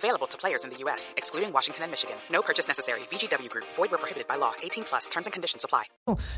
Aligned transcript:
Available 0.00 0.26
to 0.28 0.38
players 0.38 0.64
in 0.64 0.70
the 0.70 0.78
U.S., 0.84 1.12
excluding 1.18 1.52
Washington 1.52 1.84
and 1.84 1.90
Michigan. 1.90 2.16
No 2.32 2.40
purchase 2.40 2.66
necessary. 2.66 3.00
VGW 3.10 3.50
Group. 3.50 3.66
Void 3.76 3.90
where 3.90 3.98
prohibited 3.98 4.26
by 4.26 4.36
law. 4.36 4.52
18 4.62 4.84
plus. 4.84 5.10
Terms 5.10 5.26
and 5.26 5.32
conditions 5.34 5.62
apply. 5.62 5.84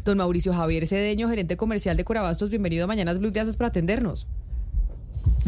Don 0.05 0.19
Mauricio 0.19 0.53
Javier 0.53 0.85
Cedeño, 0.85 1.29
gerente 1.29 1.57
comercial 1.57 1.97
de 1.97 2.05
Corabastos, 2.05 2.51
bienvenido 2.51 2.85
a 2.85 2.87
Mañanas 2.89 3.21
Blue, 3.21 3.31
gracias 3.31 3.57
por 3.57 3.67
atendernos. 3.67 4.27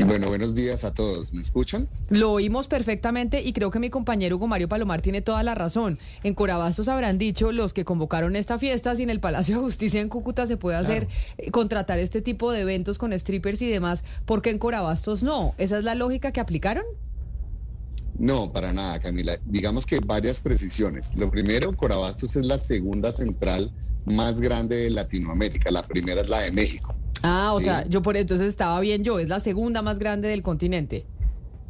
Bueno, 0.06 0.28
buenos 0.28 0.54
días 0.54 0.84
a 0.84 0.94
todos. 0.94 1.32
¿Me 1.32 1.40
escuchan? 1.40 1.88
Lo 2.10 2.30
oímos 2.30 2.68
perfectamente 2.68 3.42
y 3.42 3.52
creo 3.52 3.72
que 3.72 3.80
mi 3.80 3.90
compañero 3.90 4.36
Hugo 4.36 4.46
Mario 4.46 4.68
Palomar 4.68 5.00
tiene 5.00 5.20
toda 5.20 5.42
la 5.42 5.56
razón. 5.56 5.98
En 6.22 6.34
Corabastos 6.34 6.86
habrán 6.86 7.18
dicho 7.18 7.50
los 7.50 7.72
que 7.72 7.84
convocaron 7.84 8.36
esta 8.36 8.58
fiesta, 8.58 8.94
si 8.94 9.02
en 9.02 9.10
el 9.10 9.18
Palacio 9.20 9.56
de 9.56 9.62
Justicia 9.62 10.00
en 10.00 10.08
Cúcuta 10.08 10.46
se 10.46 10.56
puede 10.56 10.76
hacer, 10.76 11.08
eh, 11.38 11.50
contratar 11.50 11.98
este 11.98 12.20
tipo 12.20 12.52
de 12.52 12.60
eventos 12.60 12.98
con 12.98 13.18
strippers 13.18 13.62
y 13.62 13.68
demás, 13.68 14.04
porque 14.24 14.50
en 14.50 14.58
Corabastos 14.58 15.24
no. 15.24 15.54
¿Esa 15.58 15.78
es 15.78 15.84
la 15.84 15.96
lógica 15.96 16.30
que 16.30 16.40
aplicaron? 16.40 16.84
No, 18.18 18.52
para 18.52 18.72
nada, 18.72 19.00
Camila. 19.00 19.38
Digamos 19.44 19.84
que 19.86 19.98
varias 19.98 20.40
precisiones. 20.40 21.14
Lo 21.16 21.30
primero, 21.30 21.76
Corabastos 21.76 22.36
es 22.36 22.44
la 22.46 22.58
segunda 22.58 23.10
central 23.10 23.72
más 24.04 24.40
grande 24.40 24.76
de 24.76 24.90
Latinoamérica. 24.90 25.70
La 25.72 25.82
primera 25.82 26.20
es 26.20 26.28
la 26.28 26.40
de 26.42 26.52
México. 26.52 26.94
Ah, 27.22 27.50
o 27.52 27.58
Sí. 27.58 27.64
sea, 27.64 27.86
yo 27.88 28.02
por 28.02 28.16
entonces 28.16 28.48
estaba 28.48 28.78
bien 28.80 29.02
yo, 29.02 29.18
es 29.18 29.28
la 29.28 29.40
segunda 29.40 29.82
más 29.82 29.98
grande 29.98 30.28
del 30.28 30.42
continente. 30.42 31.06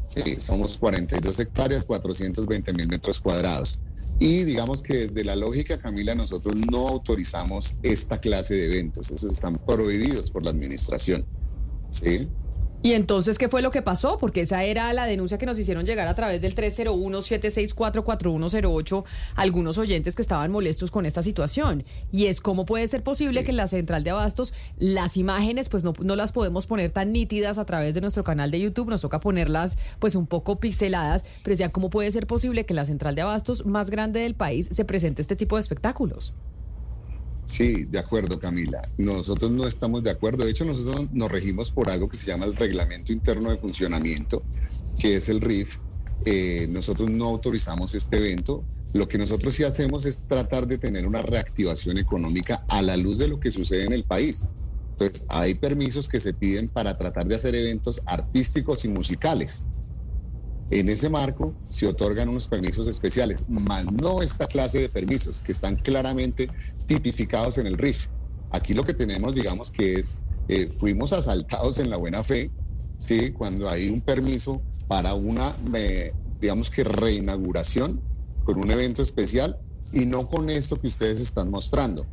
Sí, 0.06 0.37
somos 0.39 0.77
42 0.77 1.41
hectáreas, 1.41 1.84
420 1.87 2.72
mil 2.75 2.89
metros 2.89 3.20
cuadrados. 3.22 3.78
Y 4.20 4.42
digamos 4.45 4.83
que 4.83 5.06
de 5.06 5.25
la 5.25 5.34
lógica, 5.34 5.78
Camila, 5.78 6.15
nosotros 6.15 6.55
no 6.70 6.89
autorizamos 6.89 7.75
esta 7.83 8.20
clase 8.20 8.55
de 8.55 8.67
eventos. 8.67 9.11
Esos 9.11 9.33
están 9.33 9.59
prohibidos 9.67 10.31
por 10.31 10.42
la 10.45 10.50
administración. 10.50 11.25
¿Sí? 11.91 12.28
¿Y 12.85 12.93
entonces 12.93 13.39
qué 13.39 13.49
fue 13.49 13.63
lo 13.63 13.71
que 13.71 13.81
pasó? 13.81 14.19
Porque 14.19 14.43
esa 14.43 14.63
era 14.63 14.93
la 14.93 15.07
denuncia 15.07 15.39
que 15.39 15.47
nos 15.47 15.59
hicieron 15.59 15.87
llegar 15.87 16.07
a 16.07 16.15
través 16.15 16.43
del 16.43 16.55
301-764-4108 16.55 19.05
algunos 19.37 19.79
oyentes 19.79 20.15
que 20.15 20.21
estaban 20.21 20.53
molestos 20.53 20.91
con 20.91 21.07
esta 21.07 21.23
situación. 21.23 21.85
Y 22.12 22.27
es 22.27 22.43
cómo 22.43 22.67
puede 22.67 22.87
ser 22.87 23.03
posible 23.03 23.41
Sí. 23.41 23.47
que 23.47 23.53
en 23.53 23.57
la 23.57 23.69
central 23.69 24.05
de 24.05 24.11
abastos 24.11 24.53
las 24.77 25.17
imágenes 25.17 25.71
pues 25.71 25.83
no, 25.83 25.95
no 26.03 26.15
las 26.15 26.33
podemos 26.33 26.67
poner 26.67 26.91
tan 26.91 27.11
nítidas 27.11 27.57
a 27.57 27.65
través 27.65 27.95
de 27.95 28.03
nuestro 28.03 28.23
canal 28.23 28.51
de 28.51 28.61
YouTube, 28.61 28.91
nos 28.91 29.01
toca 29.01 29.19
ponerlas 29.19 29.79
pues 29.99 30.15
un 30.15 30.27
poco 30.27 30.61
pixeladas, 30.61 31.25
pero 31.43 31.55
decían 31.55 31.71
cómo 31.71 31.89
puede 31.89 32.12
ser 32.12 32.27
posible 32.27 32.67
que 32.67 32.75
en 32.75 32.77
la 32.77 32.85
central 32.85 33.15
de 33.15 33.23
abastos 33.23 33.65
más 33.65 33.89
grande 33.89 34.21
del 34.21 34.35
país 34.35 34.69
se 34.71 34.85
presente 34.85 35.23
este 35.23 35.37
tipo 35.37 35.57
de 35.57 35.62
espectáculos. 35.62 36.35
Sí, 37.47 37.84
de 37.84 37.98
acuerdo, 37.98 38.39
Camila. 38.39 38.81
Nosotros 38.97 39.50
no 39.50 39.67
estamos 39.67 40.03
de 40.03 40.11
acuerdo. 40.11 40.45
De 40.45 40.50
hecho, 40.50 40.64
nosotros 40.64 41.09
nos 41.12 41.31
regimos 41.31 41.70
por 41.70 41.91
algo 41.91 42.09
que 42.09 42.17
se 42.17 42.27
llama 42.27 42.47
el 42.47 42.56
Reglamento 42.56 43.12
Interno 43.12 43.50
de 43.50 43.59
Funcionamiento, 43.59 44.47
que 44.98 45.17
es 45.17 45.28
el 45.28 45.41
RIF. 45.41 45.77
Eh, 46.25 46.67
nosotros 46.70 47.12
no 47.12 47.27
autorizamos 47.27 47.95
este 47.95 48.17
evento. 48.17 48.65
Lo 48.95 49.06
que 49.09 49.19
nosotros 49.19 49.55
sí 49.55 49.62
hacemos 49.62 50.06
es 50.06 50.27
tratar 50.27 50.67
de 50.67 50.78
tener 50.78 51.06
una 51.06 51.20
reactivación 51.20 51.98
económica 51.98 52.65
a 52.69 52.81
la 52.81 52.97
luz 52.97 53.19
de 53.19 53.28
lo 53.28 53.39
que 53.39 53.53
sucede 53.53 53.84
en 53.84 53.92
el 53.92 54.05
país. 54.05 54.48
Entonces, 54.97 55.27
hay 55.28 55.55
permisos 55.55 56.09
que 56.09 56.20
se 56.20 56.33
piden 56.33 56.69
para 56.69 56.97
tratar 56.97 57.27
de 57.27 57.34
hacer 57.34 57.55
eventos 57.55 58.00
artísticos 58.06 58.84
y 58.84 58.89
musicales. 58.89 59.65
En 60.70 60.88
ese 60.88 61.10
marco 61.10 61.54
se 61.62 61.86
otorgan 61.86 62.28
unos 62.28 62.47
permisos 62.47 62.88
especiales, 62.88 63.44
más 63.48 63.84
no 63.84 64.22
esta 64.22 64.47
clase 64.47 64.80
de 64.80 64.88
permisos 64.88 65.42
que 65.42 65.52
están 65.52 65.76
claramente 65.76 66.50
tipificados 66.86 67.58
en 67.58 67.66
el 67.66 67.76
RIF. 67.76 68.06
Aquí 68.50 68.72
lo 68.72 68.84
que 68.84 68.94
tenemos, 68.94 69.34
digamos, 69.34 69.70
que 69.70 69.94
es, 69.94 70.20
eh, 70.48 70.66
fuimos 70.66 71.12
asaltados 71.12 71.78
en 71.78 71.91
la 71.91 71.97
buena 71.97 72.25
fe, 72.25 72.50
¿sí? 72.97 73.32
Cuando 73.32 73.69
hay 73.69 73.88
un 73.88 74.00
permiso 74.00 74.62
para 74.86 75.14
una, 75.14 75.54
eh, 75.75 76.12
digamos 76.41 76.70
que 76.70 76.84
reinauguración 76.84 78.02
con 78.42 78.58
un 78.58 78.70
evento 78.70 79.02
especial 79.02 79.58
y 79.92 80.06
no 80.06 80.26
con 80.26 80.48
esto 80.50 80.81
que 80.81 80.86
ustedes 80.86 81.20
están 81.20 81.50
mostrando. 81.50 82.06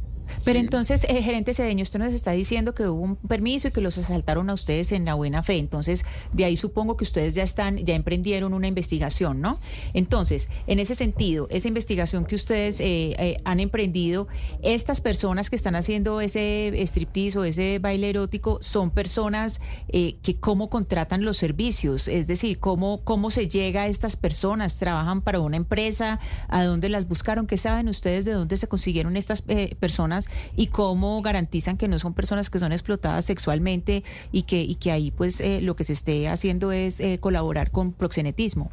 Pero 0.44 0.60
¿sí? 0.60 0.66
entonces, 0.66 1.06
eh, 1.06 1.22
gerente 1.22 1.54
Cedeño, 1.54 1.84
usted 1.84 2.00
nos 2.00 2.14
está 2.14 2.32
diciendo 2.32 2.74
que 2.74 2.88
hubo 2.88 3.02
un 3.02 3.16
permiso 3.16 3.68
y 3.68 3.72
que 3.72 3.82
los 3.82 3.98
asaltaron 3.98 4.50
a 4.50 4.54
ustedes 4.54 4.92
en 4.92 5.06
la 5.06 5.14
buena 5.14 5.44
fe. 5.44 5.58
Entonces, 5.58 6.06
de 6.34 6.46
ahí 6.46 6.58
supongo 6.58 6.98
que 6.98 7.04
ustedes 7.04 7.36
ya 7.36 7.44
están, 7.44 7.78
ya 7.78 7.96
emprendieron 7.96 8.54
una 8.54 8.68
investigación, 8.68 9.42
¿no? 9.42 9.60
Entonces, 9.94 10.50
en 10.68 10.80
ese 10.80 10.96
sentido, 10.96 11.48
esa 11.50 11.68
investigación 11.68 12.26
que 12.26 12.36
ustedes 12.36 12.80
eh, 12.80 13.16
eh, 13.18 13.38
han 13.44 13.60
emprendido, 13.60 14.28
estas 14.62 15.02
personas 15.02 15.50
que 15.50 15.56
están 15.56 15.76
haciendo 15.76 16.22
ese 16.22 16.74
striptease 16.86 17.38
o 17.38 17.44
ese 17.44 17.80
baile 17.80 18.10
erótico 18.10 18.60
son 18.62 18.92
personas 18.92 19.62
eh, 19.90 20.18
que 20.22 20.38
cómo 20.38 20.70
contratan 20.70 21.24
los 21.24 21.38
servicios, 21.38 22.08
es 22.08 22.28
decir, 22.28 22.60
cómo, 22.60 23.02
cómo 23.04 23.32
se 23.32 23.48
llega 23.48 23.84
a 23.84 23.88
estas 23.88 24.16
personas, 24.16 24.78
trabajan 24.78 25.22
para 25.22 25.40
una 25.40 25.58
empresa, 25.58 26.20
a 26.48 26.64
dónde 26.64 26.90
las 26.90 27.08
buscaron, 27.08 27.48
qué 27.48 27.58
saben 27.58 27.90
ustedes 27.90 28.26
de 28.26 28.34
dónde 28.34 28.58
se 28.58 28.68
consiguieron 28.68 29.18
estas 29.18 29.44
eh, 29.48 29.76
y 30.56 30.68
cómo 30.68 31.22
garantizan 31.22 31.78
que 31.78 31.88
no 31.88 32.00
son 32.00 32.14
personas 32.14 32.50
que 32.50 32.60
son 32.60 32.72
explotadas 32.72 33.26
sexualmente 33.26 34.04
y 34.32 34.44
que, 34.44 34.62
y 34.62 34.76
que 34.76 34.92
ahí 34.92 35.12
pues 35.12 35.42
eh, 35.42 35.62
lo 35.62 35.76
que 35.76 35.84
se 35.84 35.94
esté 35.94 36.30
haciendo 36.30 36.72
es 36.72 37.00
eh, 37.00 37.20
colaborar 37.20 37.72
con 37.72 37.94
proxenetismo. 37.94 38.72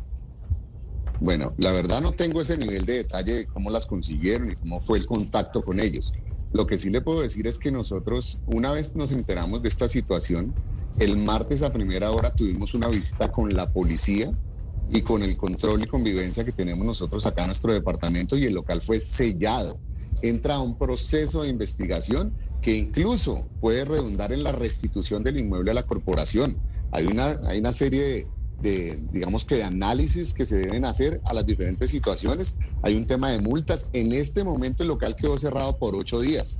Bueno, 1.20 1.52
la 1.58 1.72
verdad 1.72 2.00
no 2.00 2.12
tengo 2.12 2.40
ese 2.40 2.56
nivel 2.56 2.86
de 2.86 2.98
detalle 2.98 3.34
de 3.34 3.46
cómo 3.46 3.70
las 3.70 3.86
consiguieron 3.86 4.52
y 4.52 4.54
cómo 4.54 4.80
fue 4.80 4.98
el 4.98 5.06
contacto 5.06 5.62
con 5.62 5.80
ellos. 5.80 6.12
Lo 6.52 6.66
que 6.66 6.78
sí 6.78 6.90
le 6.90 7.00
puedo 7.00 7.20
decir 7.20 7.46
es 7.46 7.58
que 7.58 7.70
nosotros, 7.70 8.38
una 8.46 8.72
vez 8.72 8.94
nos 8.94 9.12
enteramos 9.12 9.62
de 9.62 9.68
esta 9.68 9.88
situación, 9.88 10.54
el 10.98 11.16
martes 11.16 11.62
a 11.62 11.72
primera 11.72 12.10
hora 12.10 12.30
tuvimos 12.30 12.74
una 12.74 12.88
visita 12.88 13.30
con 13.30 13.52
la 13.52 13.70
policía 13.70 14.32
y 14.90 15.02
con 15.02 15.22
el 15.22 15.36
control 15.36 15.82
y 15.82 15.86
convivencia 15.86 16.44
que 16.44 16.52
tenemos 16.52 16.86
nosotros 16.86 17.26
acá 17.26 17.42
en 17.42 17.48
nuestro 17.48 17.74
departamento 17.74 18.38
y 18.38 18.44
el 18.44 18.54
local 18.54 18.80
fue 18.80 18.98
sellado. 19.00 19.78
Entra 20.22 20.56
a 20.56 20.60
un 20.60 20.76
proceso 20.76 21.42
de 21.42 21.48
investigación 21.48 22.32
que 22.60 22.76
incluso 22.76 23.46
puede 23.60 23.84
redundar 23.84 24.32
en 24.32 24.42
la 24.42 24.52
restitución 24.52 25.22
del 25.22 25.38
inmueble 25.38 25.70
a 25.70 25.74
la 25.74 25.84
corporación. 25.84 26.56
Hay 26.90 27.06
una, 27.06 27.36
hay 27.46 27.60
una 27.60 27.72
serie 27.72 28.26
de, 28.60 29.00
digamos 29.12 29.44
que 29.44 29.56
de 29.56 29.64
análisis 29.64 30.34
que 30.34 30.44
se 30.44 30.56
deben 30.56 30.84
hacer 30.84 31.20
a 31.24 31.34
las 31.34 31.46
diferentes 31.46 31.90
situaciones. 31.90 32.56
Hay 32.82 32.96
un 32.96 33.06
tema 33.06 33.30
de 33.30 33.40
multas. 33.40 33.88
En 33.92 34.12
este 34.12 34.44
momento 34.44 34.82
el 34.82 34.88
local 34.88 35.14
quedó 35.16 35.38
cerrado 35.38 35.78
por 35.78 35.94
ocho 35.94 36.20
días, 36.20 36.58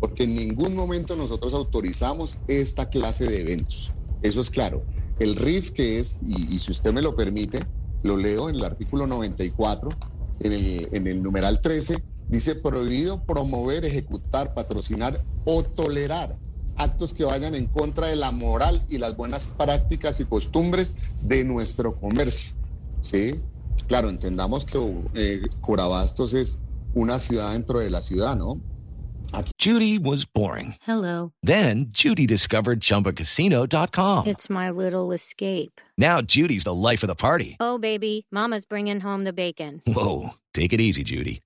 porque 0.00 0.24
en 0.24 0.34
ningún 0.34 0.76
momento 0.76 1.16
nosotros 1.16 1.54
autorizamos 1.54 2.38
esta 2.48 2.88
clase 2.88 3.24
de 3.24 3.40
eventos. 3.40 3.92
Eso 4.22 4.40
es 4.40 4.50
claro. 4.50 4.82
El 5.18 5.36
RIF 5.36 5.70
que 5.70 5.98
es, 5.98 6.18
y, 6.24 6.58
si 6.58 6.70
usted 6.70 6.92
me 6.92 7.02
lo 7.02 7.16
permite, 7.16 7.60
lo 8.02 8.16
leo 8.16 8.48
en 8.48 8.56
el 8.56 8.64
artículo 8.64 9.06
94, 9.06 9.88
en 10.40 10.52
el, 10.52 10.88
en 10.92 11.06
el 11.06 11.22
numeral 11.22 11.60
13, 11.60 12.02
dice 12.28 12.54
prohibido 12.54 13.22
promover, 13.24 13.84
ejecutar, 13.84 14.54
patrocinar 14.54 15.24
o 15.44 15.62
tolerar 15.62 16.36
actos 16.76 17.12
que 17.12 17.24
vayan 17.24 17.54
en 17.54 17.66
contra 17.66 18.06
de 18.06 18.16
la 18.16 18.30
moral 18.30 18.84
y 18.88 18.98
las 18.98 19.16
buenas 19.16 19.48
prácticas 19.48 20.20
y 20.20 20.24
costumbres 20.24 20.94
de 21.22 21.44
nuestro 21.44 21.94
comercio. 21.98 22.54
¿sí? 23.00 23.34
Claro, 23.86 24.08
entendamos 24.08 24.64
que 24.64 24.78
eh, 25.14 25.42
Corabastos 25.60 26.34
es 26.34 26.58
una 26.94 27.18
ciudad 27.18 27.52
dentro 27.52 27.80
de 27.80 27.90
la 27.90 28.02
ciudad, 28.02 28.36
¿no? 28.36 28.60
Judy 29.58 29.98
was 29.98 30.24
boring. 30.24 30.76
Hello. 30.80 31.32
Then 31.42 31.86
Judy 31.90 32.26
discovered 32.26 32.80
ChumbaCasino.com. 32.80 34.26
It's 34.26 34.48
my 34.48 34.70
little 34.70 35.12
escape. 35.12 35.80
Now 35.98 36.22
Judy's 36.22 36.64
the 36.64 36.74
life 36.74 37.02
of 37.02 37.08
the 37.08 37.14
party. 37.14 37.56
Oh, 37.60 37.78
baby, 37.78 38.26
Mama's 38.30 38.64
bringing 38.64 39.00
home 39.00 39.24
the 39.24 39.34
bacon. 39.34 39.82
Whoa, 39.86 40.30
take 40.54 40.72
it 40.72 40.80
easy, 40.80 41.02
Judy. 41.02 41.42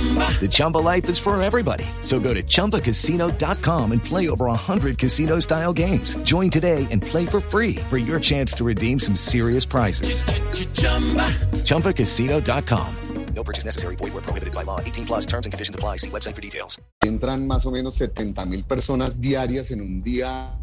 The 0.00 0.48
Chumba 0.50 0.78
life 0.78 1.10
is 1.10 1.18
for 1.18 1.40
everybody. 1.42 1.84
So 2.00 2.18
go 2.18 2.32
to 2.32 2.42
ChumbaCasino.com 2.42 3.92
and 3.92 4.02
play 4.02 4.30
over 4.30 4.46
100 4.46 4.96
casino 4.96 5.40
style 5.40 5.74
games. 5.74 6.16
Join 6.22 6.48
today 6.48 6.86
and 6.90 7.02
play 7.02 7.26
for 7.26 7.40
free 7.40 7.74
for 7.90 7.98
your 7.98 8.18
chance 8.18 8.54
to 8.54 8.64
redeem 8.64 8.98
some 8.98 9.14
serious 9.14 9.66
prizes. 9.66 10.24
ChumbaCasino.com. 11.64 12.96
No 13.34 13.44
purchase 13.44 13.64
necessary. 13.64 13.96
Void 13.96 14.12
where 14.14 14.22
prohibited 14.22 14.54
by 14.54 14.64
law. 14.64 14.80
18 14.80 15.06
plus 15.06 15.26
terms 15.26 15.46
and 15.46 15.52
conditions 15.52 15.74
apply. 15.74 15.96
See 15.96 16.10
website 16.10 16.34
for 16.34 16.42
details. 16.42 16.80
Entran 17.02 17.46
más 17.46 17.66
o 17.66 17.70
menos 17.70 17.94
70 17.94 18.44
mil 18.46 18.64
personas 18.64 19.20
diarias 19.20 19.70
en 19.70 19.80
un 19.80 20.02
día, 20.02 20.58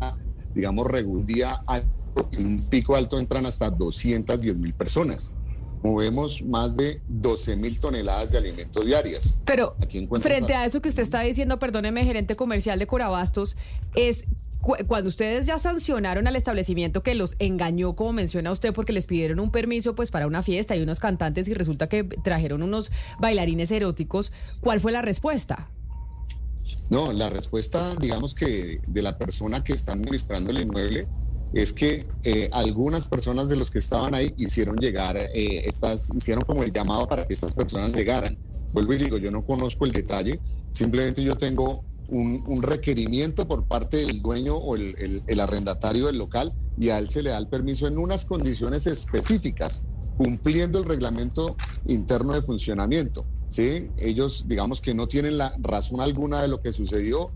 digamos, 0.54 0.86
regular, 0.88 1.20
un 1.20 1.26
día 1.26 1.60
alto, 1.66 2.30
en 2.34 2.46
un 2.46 2.58
pico 2.70 2.96
alto 2.96 3.20
entran 3.20 3.46
hasta 3.46 3.70
210 3.70 4.60
mil 4.60 4.74
personas. 4.74 5.34
Movemos 5.84 6.42
más 6.44 6.76
de 6.76 7.02
12 7.08 7.56
mil 7.56 7.80
toneladas 7.80 8.32
de 8.32 8.38
alimentos 8.38 8.86
diarias. 8.86 9.38
Pero 9.46 9.76
Aquí 9.82 10.08
frente 10.22 10.54
a- 10.54 10.62
a 10.62 10.66
eso 10.66 10.82
que 10.82 10.90
usted 10.90 11.04
está 11.04 11.22
diciendo, 11.22 11.60
perdóneme, 11.60 12.04
gerente 12.06 12.36
comercial 12.36 12.80
de 12.80 12.88
Corabastos, 12.88 13.56
es 13.96 14.26
cu- 14.62 14.76
cuando 14.88 15.08
ustedes 15.10 15.46
ya 15.46 15.60
sancionaron 15.60 16.28
al 16.28 16.36
establecimiento 16.36 17.04
que 17.04 17.16
los 17.16 17.36
engañó, 17.40 17.96
como 17.96 18.14
menciona 18.14 18.52
usted, 18.52 18.74
porque 18.74 18.94
les 18.94 19.06
pidieron 19.06 19.40
un 19.40 19.52
permiso 19.52 19.96
pues 19.96 20.12
para 20.12 20.28
una 20.28 20.44
fiesta 20.44 20.76
y 20.76 20.82
unos 20.82 21.00
cantantes 21.00 21.48
y 21.48 21.54
resulta 21.54 21.88
que 21.88 22.04
trajeron 22.04 22.64
unos 22.64 22.92
bailarines 23.20 23.72
eróticos, 23.72 24.32
¿cuál 24.62 24.80
fue 24.80 24.92
la 24.92 25.02
respuesta? 25.02 25.70
No, 26.90 27.14
la 27.14 27.30
respuesta, 27.30 27.96
digamos 27.96 28.34
que 28.36 28.82
de 28.88 29.02
la 29.02 29.18
persona 29.18 29.64
que 29.64 29.74
está 29.74 29.94
administrando 29.94 30.52
el 30.52 30.62
inmueble 30.62 31.08
es 31.52 31.74
que 31.74 32.08
eh, 32.24 32.50
algunas 32.52 33.08
personas 33.08 33.48
de 33.50 33.56
los 33.56 33.72
que 33.72 33.80
estaban 33.80 34.14
ahí 34.14 34.34
hicieron 34.38 34.76
llegar, 34.78 35.18
eh, 35.18 35.64
estas, 35.66 36.10
hicieron 36.10 36.44
como 36.46 36.64
el 36.64 36.74
llamado 36.74 37.08
para 37.08 37.26
que 37.26 37.34
estas 37.34 37.54
personas 37.54 37.94
llegaran. 37.94 38.38
Vuelvo 38.74 38.94
y 38.94 38.98
digo, 38.98 39.18
yo 39.18 39.32
no 39.32 39.44
conozco 39.46 39.86
el 39.86 39.92
detalle, 39.92 40.42
simplemente 40.74 41.24
yo 41.24 41.36
tengo 41.36 41.86
un, 42.08 42.62
requerimiento 42.64 43.48
por 43.48 43.66
parte 43.68 43.98
del 43.98 44.22
dueño 44.22 44.56
o 44.56 44.76
el, 44.76 44.96
el- 44.98 45.24
el 45.26 45.40
arrendatario 45.40 46.08
del 46.08 46.18
local 46.18 46.54
y 46.76 46.90
a 46.90 47.00
él 47.00 47.10
se 47.10 47.24
le 47.24 47.32
da 47.32 47.38
el 47.38 47.48
permiso 47.48 47.88
en 47.88 47.98
unas 47.98 48.24
condiciones 48.26 48.86
específicas, 48.88 49.82
cumpliendo 50.16 50.80
el 50.80 50.86
reglamento 50.86 51.56
interno 51.86 52.34
de 52.34 52.42
funcionamiento. 52.42 53.28
¿sí? 53.48 53.92
Ellos, 53.98 54.44
digamos 54.48 54.82
que 54.82 54.94
no 54.94 55.08
tienen 55.08 55.38
la 55.38 55.54
razón 55.58 56.02
alguna 56.02 56.42
de 56.42 56.48
lo 56.48 56.60
que 56.62 56.72
sucedió 56.74 57.34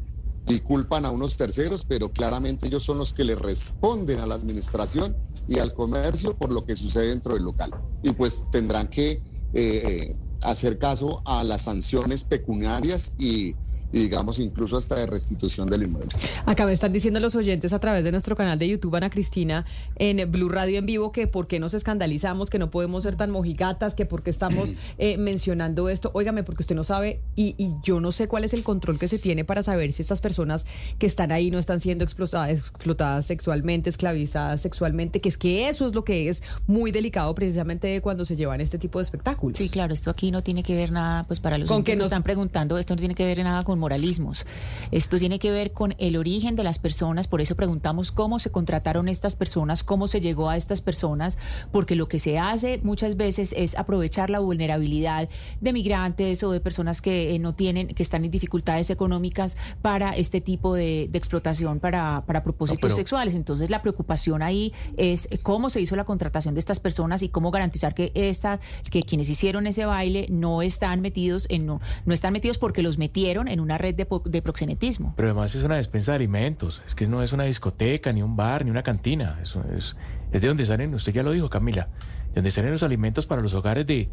y 0.48 0.60
culpan 0.60 1.06
a 1.06 1.12
unos 1.12 1.38
terceros, 1.38 1.86
pero 1.86 2.12
claramente 2.12 2.68
ellos 2.68 2.84
son 2.84 2.98
los 2.98 3.14
que 3.14 3.24
le 3.24 3.36
responden 3.36 4.20
a 4.20 4.26
la 4.26 4.36
administración 4.36 5.16
y 5.48 5.60
al 5.60 5.74
comercio 5.74 6.36
por 6.36 6.52
lo 6.52 6.64
que 6.64 6.76
sucede 6.76 7.10
dentro 7.10 7.34
del 7.34 7.44
local. 7.44 7.72
Y 8.02 8.14
pues 8.14 8.48
tendrán 8.52 8.88
que 8.88 9.22
eh, 9.54 10.16
hacer 10.42 10.78
caso 10.78 11.22
a 11.26 11.44
las 11.44 11.64
sanciones 11.64 12.24
pecuniarias 12.24 13.12
y, 13.18 13.56
y 13.92 14.00
digamos 14.00 14.40
incluso 14.40 14.78
hasta 14.78 14.96
de 14.96 15.06
restitución 15.08 15.70
del 15.70 15.84
inmueble. 15.84 16.10
Acá 16.46 16.66
me 16.66 16.74
están 16.74 16.94
diciendo 16.94 17.20
los 17.20 17.36
oyentes 17.36 17.74
a 17.74 17.80
través 17.80 18.04
de 18.04 18.12
nuestro 18.12 18.36
canal 18.36 18.58
de 18.60 18.68
YouTube, 18.68 18.96
Ana 18.96 19.10
Cristina, 19.10 19.66
en 19.96 20.32
Blue 20.32 20.50
Radio 20.50 20.80
en 20.80 20.86
vivo, 20.86 21.12
que 21.12 21.28
por 21.28 21.48
qué 21.48 21.60
nos 21.60 21.74
escandalizamos, 21.74 22.50
que 22.50 22.60
no 22.60 22.72
podemos 22.72 23.04
ser 23.04 23.16
tan 23.16 23.32
mojigatas, 23.32 23.96
que 23.96 24.06
por 24.06 24.24
qué 24.24 24.30
estamos 24.30 24.76
eh, 24.98 25.18
mencionando 25.18 25.90
esto. 25.90 26.12
Óigame, 26.14 26.44
porque 26.44 26.64
usted 26.64 26.76
no 26.76 26.84
sabe 26.84 27.20
y, 27.36 27.56
y 27.58 27.72
yo 27.84 28.00
no 28.00 28.12
sé 28.12 28.28
cuál 28.28 28.44
es 28.44 28.54
el 28.54 28.64
control 28.64 29.00
que 29.00 29.08
se 29.08 29.20
tiene 29.20 29.44
para 29.46 29.64
saber 29.64 29.92
si 29.94 30.02
estas 30.02 30.22
personas 30.22 30.66
que 31.00 31.06
están 31.06 31.32
ahí 31.32 31.52
no 31.52 31.60
están 31.60 31.80
siendo 31.80 32.04
explotadas, 32.04 32.52
explotadas 32.52 33.26
sexualmente, 33.26 33.90
esclavizadas 33.90 34.62
sexualmente, 34.62 35.22
que 35.22 35.30
es 35.30 35.38
que 35.38 35.70
eso 35.70 35.88
es 35.88 35.94
lo 35.94 36.04
que 36.04 36.30
es 36.30 36.42
muy 36.68 36.92
delicado 36.92 37.34
precisamente 37.36 38.00
cuando 38.02 38.26
se 38.26 38.36
llevan 38.36 38.62
este 38.62 38.78
tipo 38.78 39.00
de 39.00 39.04
espectáculos. 39.04 39.58
Sí, 39.58 39.70
claro, 39.70 39.94
esto 39.94 40.10
aquí 40.10 40.32
no 40.32 40.42
tiene 40.44 40.64
que 40.64 40.76
ver 40.76 40.92
nada, 40.92 41.26
pues 41.26 41.40
para 41.40 41.58
los 41.58 41.68
Con 41.68 41.84
que 41.84 41.92
que 41.92 41.96
nos 41.98 42.04
nos- 42.04 42.08
están 42.08 42.24
preguntando, 42.24 42.78
esto 42.78 42.96
no 42.96 43.00
tiene 43.00 43.16
que 43.16 43.26
ver 43.26 43.40
nada 43.44 43.64
con 43.64 43.81
moralismos. 43.82 44.46
Esto 44.92 45.20
tiene 45.20 45.40
que 45.40 45.52
ver 45.52 45.74
con 45.74 45.94
el 45.98 46.16
origen 46.16 46.56
de 46.56 46.64
las 46.64 46.80
personas, 46.80 47.28
por 47.28 47.42
eso 47.42 47.56
preguntamos 47.56 48.12
cómo 48.12 48.40
se 48.40 48.52
contrataron 48.52 49.10
estas 49.10 49.36
personas, 49.36 49.84
cómo 49.84 50.08
se 50.08 50.22
llegó 50.22 50.50
a 50.50 50.56
estas 50.56 50.82
personas, 50.82 51.38
porque 51.72 51.96
lo 51.96 52.08
que 52.08 52.20
se 52.20 52.40
hace 52.40 52.80
muchas 52.84 53.18
veces 53.18 53.54
es 53.58 53.78
aprovechar 53.78 54.30
la 54.30 54.40
vulnerabilidad 54.40 55.28
de 55.60 55.74
migrantes 55.74 56.44
o 56.44 56.52
de 56.52 56.62
personas 56.62 57.02
que 57.02 57.36
eh, 57.36 57.40
no 57.40 57.54
tienen, 57.54 57.90
que 57.90 58.04
están 58.04 58.24
en 58.24 58.32
dificultades 58.32 58.90
económicas 58.90 59.58
para 59.82 60.12
este 60.12 60.40
tipo 60.40 60.74
de, 60.76 61.10
de 61.12 61.18
explotación 61.18 61.80
para, 61.80 62.24
para 62.26 62.44
propósitos 62.44 62.80
pero- 62.82 62.96
sexuales. 62.96 63.36
Entonces 63.36 63.70
la 63.70 63.82
preocupación 63.82 64.42
ahí 64.44 64.72
es 64.96 65.28
cómo 65.44 65.70
se 65.70 65.82
hizo 65.82 65.96
la 65.96 66.06
contratación 66.06 66.54
de 66.54 66.60
estas 66.60 66.80
personas 66.80 67.24
y 67.24 67.30
cómo 67.30 67.52
garantizar 67.52 67.94
que 67.94 68.12
esta, 68.14 68.60
que 68.90 69.04
quienes 69.04 69.28
hicieron 69.30 69.68
ese 69.68 69.86
baile 69.86 70.28
no 70.30 70.62
están 70.62 71.02
metidos 71.02 71.48
en 71.50 71.66
no, 71.66 71.82
no 72.06 72.14
están 72.14 72.34
metidos 72.34 72.58
porque 72.58 72.82
los 72.84 72.98
metieron 72.98 73.48
en 73.48 73.60
una 73.60 73.71
red 73.78 73.96
de, 73.96 74.42
proxenetismo. 74.42 75.14
Pero 75.16 75.30
además 75.30 75.54
es 75.56 75.64
una 75.64 75.76
despensa 75.76 76.12
de 76.12 76.18
alimentos. 76.18 76.82
Es 76.88 76.96
que 76.96 77.08
no 77.08 77.24
es 77.24 77.32
una 77.34 77.44
discoteca, 77.46 78.12
ni 78.14 78.22
un 78.22 78.36
bar, 78.36 78.64
ni 78.66 78.72
una 78.72 78.84
cantina. 78.84 79.40
Eso 79.42 79.64
es, 79.78 79.96
es 80.32 80.42
de 80.42 80.48
donde 80.48 80.66
salen, 80.66 80.94
usted 80.94 81.14
ya 81.14 81.24
lo 81.24 81.32
dijo, 81.32 81.50
Camila, 81.50 81.88
de 82.30 82.36
donde 82.36 82.52
salen 82.52 82.72
los 82.72 82.84
alimentos 82.84 83.26
para 83.26 83.42
los 83.42 83.54
hogares 83.54 83.86
de, 83.86 84.10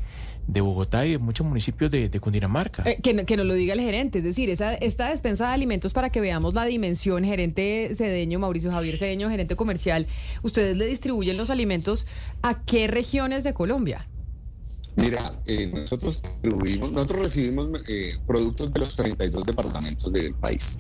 de 0.49 0.61
Bogotá 0.61 1.07
y 1.07 1.13
de 1.13 1.19
muchos 1.19 1.47
municipios 1.47 1.91
de, 1.91 2.09
de 2.09 2.21
Cundinamarca. 2.21 2.83
Eh, 2.85 2.99
que, 3.03 3.15
no- 3.15 3.25
que 3.25 3.37
nos 3.37 3.47
lo 3.47 3.55
diga 3.55 3.75
el 3.75 3.81
gerente, 3.81 4.19
es 4.19 4.25
decir, 4.25 4.51
esa, 4.51 4.75
esta 4.75 5.11
despensa 5.11 5.49
de 5.49 5.55
alimentos 5.55 5.93
para 5.93 6.11
que 6.11 6.21
veamos 6.21 6.53
la 6.55 6.65
dimensión, 6.65 7.25
gerente 7.25 7.91
Cedeño, 7.95 8.39
Mauricio 8.41 8.71
Javier 8.73 8.99
Cedeño, 8.99 9.31
gerente 9.31 9.55
comercial, 9.57 10.07
ustedes 10.43 10.77
le 10.77 10.87
distribuyen 10.87 11.37
los 11.37 11.49
alimentos 11.51 12.07
a 12.43 12.63
qué 12.65 12.89
regiones 12.89 13.45
de 13.45 13.55
Colombia. 13.55 14.09
Mira, 15.01 15.41
eh, 15.47 15.67
nosotros 15.69 16.21
nosotros 16.43 17.21
recibimos 17.21 17.71
eh, 17.87 18.15
productos 18.27 18.73
de 18.73 18.81
los 18.81 18.97
32 18.97 19.47
departamentos 19.47 20.13
del 20.13 20.35
país. 20.35 20.77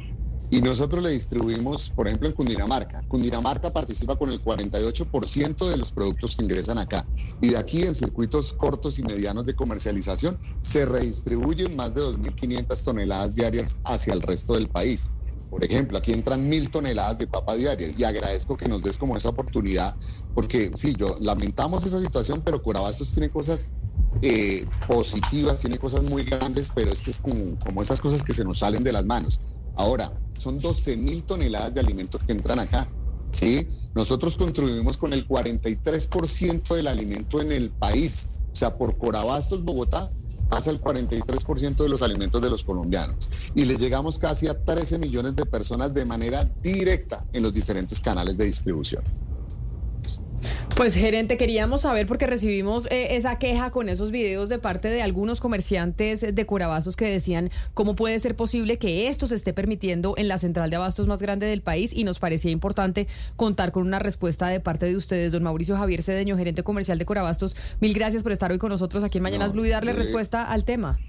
Y 0.50 0.60
nosotros 0.60 1.02
le 1.02 1.10
distribuimos, 1.10 1.90
por 1.90 2.08
ejemplo, 2.08 2.26
en 2.28 2.34
Cundinamarca. 2.34 3.02
Cundinamarca 3.06 3.70
participa 3.70 4.16
con 4.16 4.30
el 4.32 4.42
48% 4.42 5.70
de 5.70 5.76
los 5.76 5.92
productos 5.92 6.34
que 6.34 6.42
ingresan 6.42 6.78
acá. 6.78 7.06
Y 7.40 7.50
de 7.50 7.58
aquí, 7.58 7.82
en 7.82 7.94
circuitos 7.94 8.52
cortos 8.54 8.98
y 8.98 9.02
medianos 9.02 9.44
de 9.46 9.54
comercialización, 9.54 10.38
se 10.62 10.86
redistribuyen 10.86 11.76
más 11.76 11.94
de 11.94 12.00
2.500 12.00 12.82
toneladas 12.82 13.34
diarias 13.34 13.76
hacia 13.84 14.14
el 14.14 14.22
resto 14.22 14.54
del 14.54 14.68
país. 14.68 15.10
Por 15.48 15.64
ejemplo, 15.64 15.98
aquí 15.98 16.12
entran 16.12 16.48
mil 16.48 16.70
toneladas 16.70 17.18
de 17.18 17.26
papa 17.26 17.54
diarias 17.54 17.98
y 17.98 18.04
agradezco 18.04 18.56
que 18.56 18.68
nos 18.68 18.82
des 18.82 18.98
como 18.98 19.16
esa 19.16 19.30
oportunidad, 19.30 19.96
porque 20.34 20.70
sí, 20.74 20.94
yo 20.96 21.16
lamentamos 21.20 21.84
esa 21.86 22.00
situación, 22.00 22.42
pero 22.44 22.60
Corabastos 22.62 23.12
tiene 23.12 23.30
cosas 23.30 23.70
eh, 24.20 24.68
positivas, 24.86 25.60
tiene 25.60 25.78
cosas 25.78 26.02
muy 26.02 26.24
grandes, 26.24 26.70
pero 26.74 26.92
este 26.92 27.10
es 27.10 27.20
como 27.20 27.82
esas 27.82 28.00
cosas 28.00 28.22
que 28.22 28.34
se 28.34 28.44
nos 28.44 28.58
salen 28.58 28.84
de 28.84 28.92
las 28.92 29.06
manos. 29.06 29.40
Ahora, 29.74 30.12
son 30.38 30.60
12 30.60 30.96
mil 30.96 31.24
toneladas 31.24 31.72
de 31.74 31.80
alimentos 31.80 32.20
que 32.26 32.32
entran 32.32 32.58
acá. 32.58 32.92
¿sí? 33.32 33.68
Nosotros 33.94 34.36
contribuimos 34.36 34.96
con 34.96 35.12
el 35.12 35.26
43% 35.26 36.74
del 36.74 36.86
alimento 36.86 37.40
en 37.40 37.52
el 37.52 37.72
país. 37.72 38.37
O 38.52 38.56
sea, 38.58 38.76
por 38.76 38.96
Corabastos, 38.96 39.62
Bogotá, 39.62 40.10
pasa 40.48 40.70
el 40.70 40.80
43% 40.80 41.76
de 41.76 41.88
los 41.88 42.02
alimentos 42.02 42.40
de 42.40 42.50
los 42.50 42.64
colombianos. 42.64 43.16
Y 43.54 43.64
le 43.64 43.76
llegamos 43.76 44.18
casi 44.18 44.48
a 44.48 44.54
13 44.54 44.98
millones 44.98 45.36
de 45.36 45.46
personas 45.46 45.92
de 45.94 46.04
manera 46.04 46.50
directa 46.62 47.26
en 47.32 47.42
los 47.42 47.52
diferentes 47.52 48.00
canales 48.00 48.36
de 48.36 48.46
distribución. 48.46 49.02
Pues 50.78 50.94
gerente, 50.94 51.36
queríamos 51.36 51.80
saber 51.80 52.06
porque 52.06 52.28
recibimos 52.28 52.86
eh, 52.92 53.16
esa 53.16 53.36
queja 53.40 53.72
con 53.72 53.88
esos 53.88 54.12
videos 54.12 54.48
de 54.48 54.60
parte 54.60 54.86
de 54.86 55.02
algunos 55.02 55.40
comerciantes 55.40 56.20
de 56.32 56.46
Curabazos 56.46 56.94
que 56.94 57.06
decían 57.06 57.50
cómo 57.74 57.96
puede 57.96 58.20
ser 58.20 58.36
posible 58.36 58.78
que 58.78 59.08
esto 59.08 59.26
se 59.26 59.34
esté 59.34 59.52
permitiendo 59.52 60.14
en 60.16 60.28
la 60.28 60.38
central 60.38 60.70
de 60.70 60.76
abastos 60.76 61.08
más 61.08 61.20
grande 61.20 61.46
del 61.46 61.62
país 61.62 61.90
y 61.92 62.04
nos 62.04 62.20
parecía 62.20 62.52
importante 62.52 63.08
contar 63.34 63.72
con 63.72 63.88
una 63.88 63.98
respuesta 63.98 64.46
de 64.46 64.60
parte 64.60 64.86
de 64.86 64.96
ustedes, 64.96 65.32
don 65.32 65.42
Mauricio 65.42 65.76
Javier 65.76 66.04
Cedeño, 66.04 66.36
gerente 66.36 66.62
comercial 66.62 66.96
de 66.96 67.06
Curabastos. 67.06 67.56
Mil 67.80 67.92
gracias 67.92 68.22
por 68.22 68.30
estar 68.30 68.52
hoy 68.52 68.58
con 68.58 68.70
nosotros 68.70 69.02
aquí 69.02 69.18
en 69.18 69.24
Mañanas 69.24 69.48
No, 69.48 69.54
Blue 69.54 69.64
y 69.66 69.70
darle 69.70 69.94
le- 69.94 69.98
respuesta 69.98 70.44
al 70.44 70.64
tema. 70.64 71.00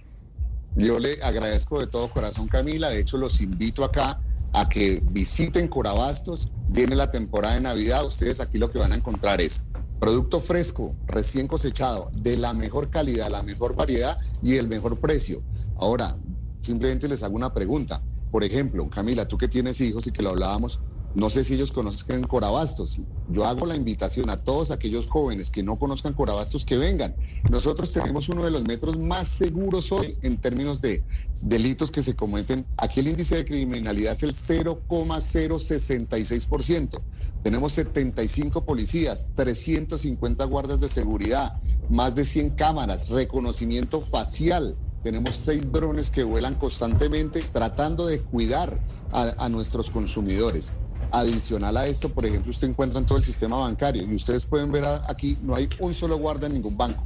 Yo 0.76 0.98
le 0.98 1.22
agradezco 1.22 1.80
de 1.80 1.86
todo 1.86 2.10
corazón, 2.10 2.48
Camila. 2.48 2.90
De 2.90 3.02
hecho, 3.02 3.18
los 3.18 3.40
invito 3.40 3.84
acá 3.84 4.20
a 4.54 4.68
que 4.68 5.02
visiten 5.12 5.68
Corabastos. 5.68 6.48
Viene 6.68 6.96
la 6.96 7.12
temporada 7.12 7.56
de 7.56 7.62
Navidad. 7.62 8.06
Ustedes 8.06 8.40
aquí 8.40 8.58
lo 8.58 8.72
que 8.72 8.80
van 8.80 8.92
a 8.92 8.96
encontrar 8.96 9.42
es 9.42 9.64
producto 10.00 10.40
fresco, 10.40 10.96
recién 11.08 11.48
cosechado, 11.48 12.10
de 12.14 12.38
la 12.38 12.54
mejor 12.54 12.90
calidad, 12.90 13.30
la 13.30 13.44
mejor 13.44 13.76
variedad 13.76 14.18
y 14.42 14.56
el 14.56 14.68
mejor 14.68 15.00
precio. 15.00 15.44
Ahora, 15.76 16.18
simplemente 16.62 17.08
les 17.08 17.22
hago 17.24 17.36
una 17.36 17.54
pregunta. 17.54 18.02
Por 18.32 18.44
ejemplo, 18.44 18.90
Camila, 18.90 19.28
tú 19.28 19.38
que 19.38 19.48
tienes 19.48 19.82
hijos 19.82 20.08
y 20.08 20.12
que 20.12 20.22
lo 20.22 20.30
hablábamos, 20.30 20.80
no 21.16 21.32
sé 21.32 21.44
si 21.44 21.56
ellos 21.56 21.72
conozcan 21.72 22.22
Corabastos. 22.24 23.00
Yo 23.30 23.46
hago 23.46 23.66
la 23.66 23.76
invitación 23.76 24.30
a 24.30 24.38
todos 24.38 24.70
aquellos 24.70 25.08
jóvenes 25.08 25.50
que 25.50 25.64
no 25.64 25.80
conozcan 25.80 26.14
Corabastos 26.14 26.66
que 26.66 26.78
vengan. 26.78 27.16
Nosotros 27.50 27.92
tenemos 27.92 28.30
uno 28.30 28.44
de 28.44 28.52
los 28.52 28.62
metros 28.64 29.00
más 29.00 29.28
seguros 29.28 29.92
hoy 29.92 30.16
en 30.22 30.38
términos 30.38 30.82
de 30.82 31.04
delitos 31.42 31.90
que 31.90 32.04
se 32.04 32.16
cometen. 32.16 32.68
Aquí 32.78 33.00
el 33.00 33.08
índice 33.08 33.38
de 33.38 33.46
criminalidad 33.46 34.12
es 34.12 34.22
el 34.24 34.36
0,066%. 34.36 37.02
Tenemos 37.42 37.72
75 37.74 38.66
policías, 38.66 39.30
350 39.36 40.46
guardas 40.46 40.80
de 40.80 40.90
seguridad, 40.90 41.60
más 41.90 42.14
de 42.14 42.24
100 42.26 42.52
cámaras, 42.52 43.10
reconocimiento 43.10 44.02
facial. 44.02 44.78
Tenemos 45.02 45.34
seis 45.36 45.72
drones 45.72 46.12
que 46.12 46.24
vuelan 46.24 46.54
constantemente 46.56 47.42
tratando 47.54 48.06
de 48.06 48.22
cuidar 48.22 48.80
a, 49.12 49.46
a 49.46 49.50
nuestros 49.50 49.90
consumidores. 49.90 50.74
Adicional 51.12 51.76
a 51.78 51.88
esto, 51.88 52.10
por 52.10 52.26
ejemplo, 52.26 52.52
usted 52.52 52.70
encuentra 52.70 53.00
en 53.00 53.06
todo 53.06 53.18
el 53.18 53.24
sistema 53.24 53.58
bancario 53.58 54.04
y 54.04 54.14
ustedes 54.14 54.46
pueden 54.46 54.72
ver 54.72 54.86
aquí, 55.08 55.38
no 55.42 55.56
hay 55.56 55.68
un 55.80 55.94
solo 55.94 56.18
guarda 56.18 56.48
en 56.48 56.54
ningún 56.54 56.78
banco, 56.78 57.04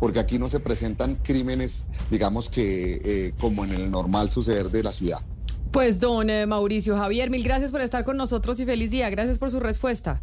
porque 0.00 0.18
aquí 0.18 0.38
no 0.38 0.48
se 0.48 0.58
presentan 0.60 1.16
crímenes, 1.16 1.86
digamos 2.10 2.50
que 2.50 3.00
eh, 3.04 3.32
como 3.38 3.64
en 3.64 3.72
el 3.74 3.90
normal 3.90 4.30
suceder 4.30 4.70
de 4.70 4.82
la 4.82 4.92
ciudad. 4.92 5.20
Pues 5.70 5.98
don 5.98 6.30
eh, 6.30 6.46
Mauricio 6.46 6.96
Javier, 6.96 7.30
mil 7.30 7.42
gracias 7.42 7.70
por 7.70 7.80
estar 7.80 8.04
con 8.04 8.16
nosotros 8.16 8.60
y 8.60 8.64
feliz 8.64 8.90
día. 8.90 9.10
Gracias 9.10 9.38
por 9.38 9.50
su 9.50 9.60
respuesta. 9.60 10.22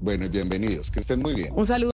Bueno, 0.00 0.26
y 0.26 0.28
bienvenidos, 0.28 0.90
que 0.90 1.00
estén 1.00 1.20
muy 1.20 1.34
bien. 1.34 1.52
Un 1.56 1.64
saludo. 1.64 1.93